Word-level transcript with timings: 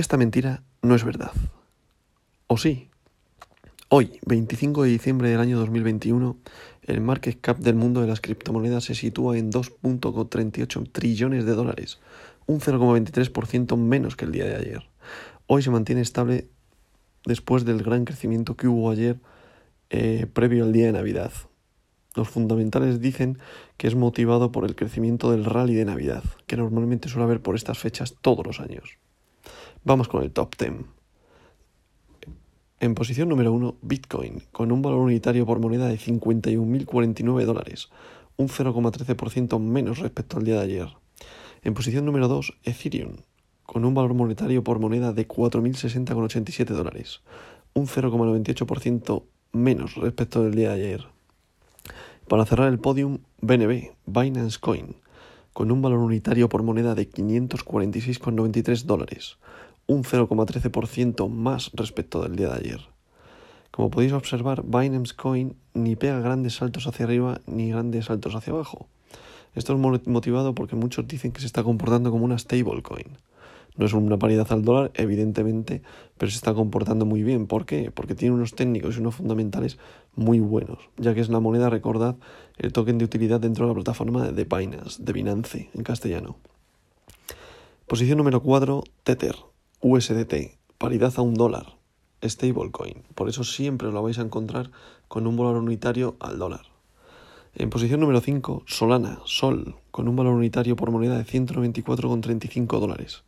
Esta 0.00 0.16
mentira 0.16 0.62
no 0.80 0.94
es 0.94 1.04
verdad. 1.04 1.32
¿O 2.46 2.56
sí? 2.56 2.88
Hoy, 3.90 4.18
25 4.24 4.84
de 4.84 4.88
diciembre 4.88 5.28
del 5.28 5.40
año 5.40 5.58
2021, 5.58 6.38
el 6.84 7.02
market 7.02 7.38
cap 7.38 7.58
del 7.58 7.74
mundo 7.74 8.00
de 8.00 8.06
las 8.06 8.22
criptomonedas 8.22 8.84
se 8.84 8.94
sitúa 8.94 9.36
en 9.36 9.52
2.38 9.52 10.90
trillones 10.90 11.44
de 11.44 11.52
dólares, 11.52 12.00
un 12.46 12.60
0,23% 12.60 13.76
menos 13.76 14.16
que 14.16 14.24
el 14.24 14.32
día 14.32 14.46
de 14.46 14.56
ayer. 14.56 14.88
Hoy 15.46 15.60
se 15.60 15.70
mantiene 15.70 16.00
estable 16.00 16.48
después 17.26 17.66
del 17.66 17.82
gran 17.82 18.06
crecimiento 18.06 18.56
que 18.56 18.68
hubo 18.68 18.90
ayer 18.90 19.18
eh, 19.90 20.26
previo 20.32 20.64
al 20.64 20.72
día 20.72 20.86
de 20.86 20.92
Navidad. 20.92 21.32
Los 22.16 22.30
fundamentales 22.30 23.02
dicen 23.02 23.38
que 23.76 23.86
es 23.86 23.94
motivado 23.96 24.50
por 24.50 24.64
el 24.64 24.76
crecimiento 24.76 25.30
del 25.30 25.44
rally 25.44 25.74
de 25.74 25.84
Navidad, 25.84 26.24
que 26.46 26.56
normalmente 26.56 27.10
suele 27.10 27.24
haber 27.24 27.42
por 27.42 27.54
estas 27.54 27.78
fechas 27.78 28.14
todos 28.22 28.46
los 28.46 28.60
años. 28.60 28.98
Vamos 29.82 30.08
con 30.08 30.22
el 30.22 30.30
top 30.30 30.56
10. 30.58 30.72
En 32.80 32.94
posición 32.94 33.30
número 33.30 33.50
1, 33.54 33.76
Bitcoin, 33.80 34.42
con 34.52 34.72
un 34.72 34.82
valor 34.82 35.00
unitario 35.00 35.46
por 35.46 35.58
moneda 35.58 35.88
de 35.88 35.98
51.049 35.98 37.44
dólares, 37.46 37.88
un 38.36 38.48
0,13% 38.48 39.58
menos 39.58 39.98
respecto 39.98 40.36
al 40.36 40.44
día 40.44 40.56
de 40.56 40.64
ayer. 40.64 40.88
En 41.62 41.72
posición 41.72 42.04
número 42.04 42.28
2, 42.28 42.58
Ethereum, 42.64 43.16
con 43.64 43.86
un 43.86 43.94
valor 43.94 44.12
monetario 44.12 44.62
por 44.62 44.80
moneda 44.80 45.14
de 45.14 45.26
4.060,87 45.26 46.66
dólares, 46.66 47.22
un 47.72 47.86
0,98% 47.86 49.22
menos 49.52 49.94
respecto 49.94 50.44
del 50.44 50.56
día 50.56 50.74
de 50.74 50.74
ayer. 50.74 51.06
Para 52.28 52.44
cerrar 52.44 52.68
el 52.68 52.80
podium, 52.80 53.20
BNB, 53.40 53.92
Binance 54.04 54.58
Coin, 54.60 54.96
con 55.54 55.70
un 55.70 55.82
valor 55.82 56.00
unitario 56.00 56.48
por 56.50 56.62
moneda 56.62 56.94
de 56.94 57.10
546,93 57.10 58.84
dólares, 58.84 59.38
un 59.90 60.04
0,13% 60.04 61.28
más 61.28 61.72
respecto 61.74 62.22
del 62.22 62.36
día 62.36 62.50
de 62.50 62.58
ayer. 62.60 62.80
Como 63.72 63.90
podéis 63.90 64.12
observar, 64.12 64.62
Binance 64.62 65.16
Coin 65.16 65.56
ni 65.74 65.96
pega 65.96 66.20
grandes 66.20 66.54
saltos 66.54 66.86
hacia 66.86 67.06
arriba 67.06 67.40
ni 67.48 67.70
grandes 67.70 68.04
saltos 68.04 68.36
hacia 68.36 68.52
abajo. 68.52 68.86
Esto 69.56 69.72
es 69.72 70.06
motivado 70.06 70.54
porque 70.54 70.76
muchos 70.76 71.08
dicen 71.08 71.32
que 71.32 71.40
se 71.40 71.46
está 71.46 71.64
comportando 71.64 72.12
como 72.12 72.24
una 72.24 72.38
stablecoin. 72.38 73.18
No 73.76 73.86
es 73.86 73.92
una 73.92 74.16
paridad 74.16 74.46
al 74.52 74.64
dólar, 74.64 74.92
evidentemente, 74.94 75.82
pero 76.16 76.30
se 76.30 76.36
está 76.36 76.54
comportando 76.54 77.04
muy 77.04 77.24
bien. 77.24 77.48
¿Por 77.48 77.66
qué? 77.66 77.90
Porque 77.90 78.14
tiene 78.14 78.36
unos 78.36 78.54
técnicos 78.54 78.96
y 78.96 79.00
unos 79.00 79.16
fundamentales 79.16 79.76
muy 80.14 80.38
buenos, 80.38 80.78
ya 80.98 81.14
que 81.14 81.20
es 81.20 81.30
la 81.30 81.40
moneda, 81.40 81.68
recordad, 81.68 82.14
el 82.58 82.72
token 82.72 82.98
de 82.98 83.06
utilidad 83.06 83.40
dentro 83.40 83.64
de 83.66 83.70
la 83.70 83.74
plataforma 83.74 84.30
de 84.30 84.44
Binance, 84.44 85.02
de 85.02 85.12
Binance 85.12 85.70
en 85.74 85.82
castellano. 85.82 86.36
Posición 87.88 88.18
número 88.18 88.40
4, 88.40 88.84
Tether. 89.02 89.49
USDT, 89.82 90.58
paridad 90.76 91.14
a 91.16 91.22
un 91.22 91.32
dólar, 91.32 91.76
stablecoin. 92.22 93.02
Por 93.14 93.30
eso 93.30 93.44
siempre 93.44 93.90
lo 93.90 94.02
vais 94.02 94.18
a 94.18 94.22
encontrar 94.22 94.70
con 95.08 95.26
un 95.26 95.38
valor 95.38 95.56
unitario 95.56 96.16
al 96.20 96.38
dólar. 96.38 96.66
En 97.54 97.70
posición 97.70 98.00
número 98.00 98.20
5, 98.20 98.64
Solana, 98.66 99.20
Sol, 99.24 99.76
con 99.90 100.06
un 100.06 100.16
valor 100.16 100.34
unitario 100.34 100.76
por 100.76 100.90
moneda 100.90 101.16
de 101.16 101.24
194,35 101.24 102.78
dólares, 102.78 103.24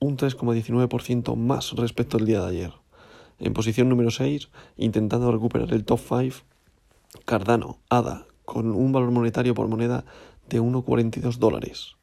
un 0.00 0.16
3,19% 0.16 1.36
más 1.36 1.70
respecto 1.76 2.16
al 2.16 2.26
día 2.26 2.40
de 2.40 2.48
ayer. 2.48 2.72
En 3.38 3.54
posición 3.54 3.88
número 3.88 4.10
6, 4.10 4.48
intentando 4.76 5.30
recuperar 5.30 5.72
el 5.72 5.84
top 5.84 6.00
5, 6.00 6.38
Cardano, 7.24 7.78
ADA, 7.88 8.26
con 8.44 8.72
un 8.72 8.90
valor 8.90 9.12
monetario 9.12 9.54
por 9.54 9.68
moneda 9.68 10.04
de 10.48 10.60
1,42 10.60 11.36
dólares, 11.36 11.94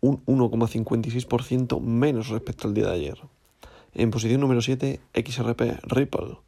un 0.00 0.24
1,56% 0.26 1.80
menos 1.80 2.28
respecto 2.28 2.68
al 2.68 2.74
día 2.74 2.86
de 2.86 2.94
ayer. 2.94 3.18
En 3.92 4.10
posición 4.10 4.40
número 4.40 4.62
7, 4.62 5.00
XRP 5.14 5.60
Ripple, 5.82 6.38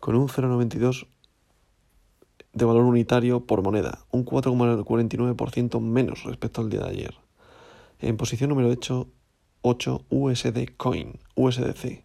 con 0.00 0.14
un 0.14 0.28
0,92 0.28 1.06
de 2.52 2.64
valor 2.64 2.84
unitario 2.84 3.46
por 3.46 3.62
moneda, 3.62 4.04
un 4.10 4.24
4,49% 4.24 5.80
menos 5.80 6.24
respecto 6.24 6.60
al 6.60 6.70
día 6.70 6.80
de 6.80 6.90
ayer. 6.90 7.14
En 8.00 8.16
posición 8.16 8.50
número 8.50 8.68
8, 8.68 9.08
8 9.62 10.04
USD 10.08 10.76
Coin, 10.76 11.18
USDC, 11.34 12.04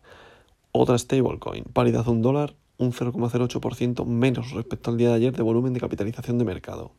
otra 0.72 0.98
stablecoin, 0.98 1.66
paridad 1.66 2.08
a 2.08 2.12
un 2.12 2.22
dólar, 2.22 2.56
un 2.78 2.92
0,08% 2.92 4.06
menos 4.06 4.52
respecto 4.52 4.92
al 4.92 4.98
día 4.98 5.10
de 5.10 5.16
ayer 5.16 5.36
de 5.36 5.44
volumen 5.44 5.74
de 5.74 5.80
capitalización 5.80 6.38
de 6.38 6.46
mercado. 6.46 6.92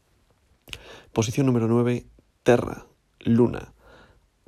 Posición 1.12 1.47
número 1.47 1.69
9, 1.69 2.06
Terra, 2.43 2.87
Luna, 3.20 3.73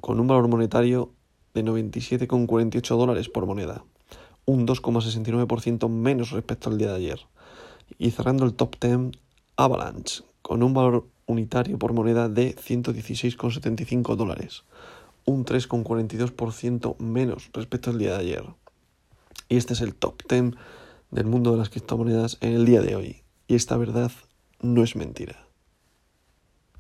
con 0.06 0.20
un 0.20 0.28
valor 0.28 0.46
monetario 0.46 1.10
de 1.52 1.64
97,48 1.64 2.96
dólares 2.96 3.28
por 3.28 3.44
moneda, 3.44 3.82
un 4.44 4.64
2,69% 4.64 5.88
menos 5.88 6.30
respecto 6.30 6.70
al 6.70 6.78
día 6.78 6.90
de 6.90 6.96
ayer. 6.98 7.18
Y 7.98 8.12
cerrando 8.12 8.44
el 8.44 8.54
top 8.54 8.76
10, 8.80 9.18
Avalanche, 9.56 10.22
con 10.42 10.62
un 10.62 10.74
valor 10.74 11.08
unitario 11.26 11.76
por 11.80 11.92
moneda 11.92 12.28
de 12.28 12.54
116,75 12.54 14.14
dólares, 14.14 14.62
un 15.24 15.44
3,42% 15.44 16.98
menos 17.00 17.50
respecto 17.52 17.90
al 17.90 17.98
día 17.98 18.12
de 18.12 18.20
ayer. 18.20 18.44
Y 19.48 19.56
este 19.56 19.72
es 19.72 19.80
el 19.80 19.96
top 19.96 20.22
10 20.28 20.54
del 21.10 21.26
mundo 21.26 21.50
de 21.50 21.58
las 21.58 21.68
criptomonedas 21.68 22.38
en 22.42 22.52
el 22.52 22.64
día 22.64 22.80
de 22.80 22.94
hoy. 22.94 23.22
Y 23.48 23.56
esta 23.56 23.76
verdad 23.76 24.12
no 24.60 24.84
es 24.84 24.94
mentira. 24.94 25.45